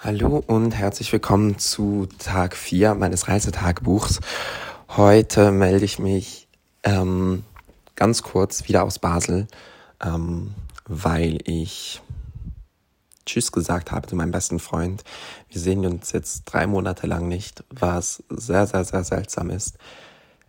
[0.00, 4.20] Hallo und herzlich willkommen zu Tag 4 meines Reisetagebuchs.
[4.90, 6.46] Heute melde ich mich
[6.84, 7.42] ähm,
[7.96, 9.48] ganz kurz wieder aus Basel,
[10.00, 10.54] ähm,
[10.86, 12.00] weil ich
[13.26, 15.02] Tschüss gesagt habe zu meinem besten Freund.
[15.48, 19.78] Wir sehen uns jetzt drei Monate lang nicht, was sehr, sehr, sehr seltsam ist.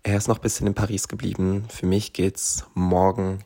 [0.03, 1.65] Er ist noch ein bisschen in Paris geblieben.
[1.69, 3.39] Für mich geht's morgen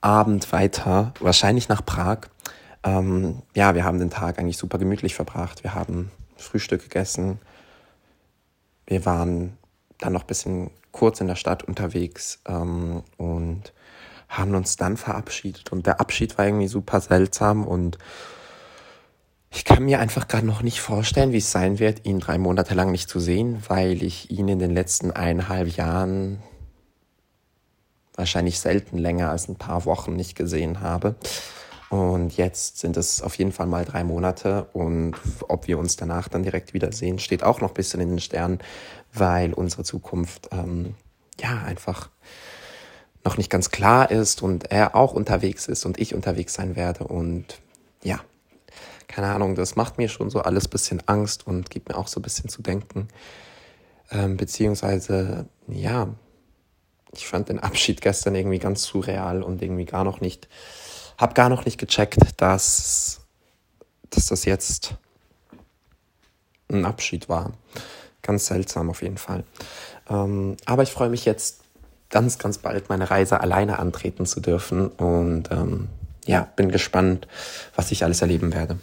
[0.00, 2.30] Abend weiter, wahrscheinlich nach Prag.
[2.86, 5.64] Ähm, ja, wir haben den Tag eigentlich super gemütlich verbracht.
[5.64, 7.40] Wir haben Frühstück gegessen.
[8.86, 9.58] Wir waren
[9.98, 13.72] dann noch ein bisschen kurz in der Stadt unterwegs ähm, und
[14.28, 15.72] haben uns dann verabschiedet.
[15.72, 17.98] Und der Abschied war irgendwie super seltsam und
[19.50, 22.74] ich kann mir einfach gerade noch nicht vorstellen, wie es sein wird, ihn drei Monate
[22.74, 26.42] lang nicht zu sehen, weil ich ihn in den letzten eineinhalb Jahren
[28.14, 31.16] wahrscheinlich selten länger als ein paar Wochen nicht gesehen habe.
[31.88, 35.14] Und jetzt sind es auf jeden Fall mal drei Monate und
[35.46, 38.58] ob wir uns danach dann direkt wiedersehen, steht auch noch ein bisschen in den Sternen,
[39.12, 40.94] weil unsere Zukunft ähm,
[41.40, 42.10] ja einfach
[43.24, 47.04] noch nicht ganz klar ist und er auch unterwegs ist und ich unterwegs sein werde
[47.04, 47.60] und
[48.02, 48.20] ja,
[49.06, 52.18] keine Ahnung, das macht mir schon so alles bisschen Angst und gibt mir auch so
[52.20, 53.08] ein bisschen zu denken.
[54.10, 56.08] Ähm, beziehungsweise, ja,
[57.12, 60.48] ich fand den Abschied gestern irgendwie ganz surreal und irgendwie gar noch nicht
[61.18, 63.20] hab gar noch nicht gecheckt, dass,
[64.10, 64.94] dass das jetzt
[66.70, 67.52] ein Abschied war.
[68.22, 69.44] Ganz seltsam auf jeden Fall.
[70.08, 71.60] Ähm, aber ich freue mich jetzt
[72.10, 75.88] ganz, ganz bald meine Reise alleine antreten zu dürfen und ähm,
[76.24, 77.28] ja, bin gespannt,
[77.74, 78.78] was ich alles erleben werde.